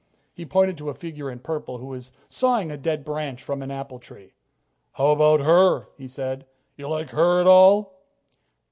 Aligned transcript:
He 0.33 0.47
pointed 0.47 0.79
to 0.79 0.89
a 0.89 0.95
figure 0.95 1.29
in 1.29 1.37
purple 1.41 1.77
who 1.77 1.85
was 1.85 2.11
sawing 2.27 2.71
a 2.71 2.75
dead 2.77 3.03
branch 3.05 3.43
from 3.43 3.61
an 3.61 3.69
apple 3.69 3.99
tree. 3.99 4.33
"How 4.93 5.11
about 5.11 5.41
her?" 5.41 5.89
he 5.95 6.07
said. 6.07 6.47
"You 6.75 6.87
like 6.89 7.11
her 7.11 7.39
at 7.39 7.45
all?" 7.45 7.99